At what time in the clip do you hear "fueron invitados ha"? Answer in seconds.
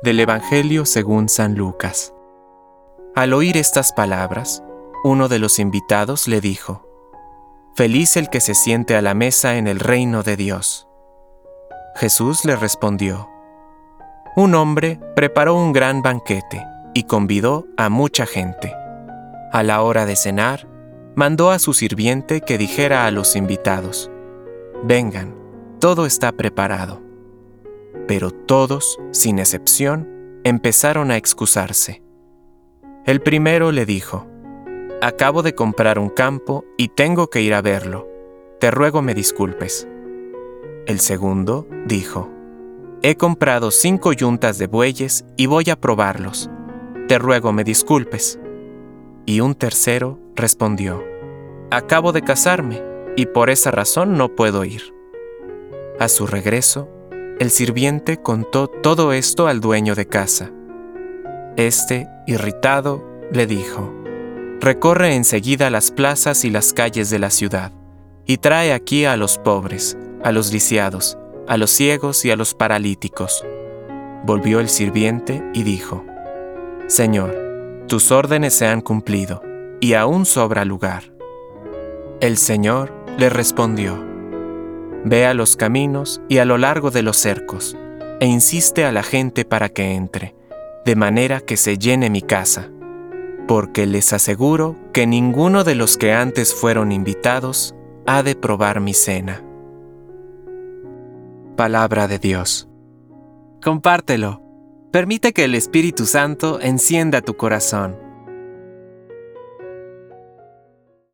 96.54-98.22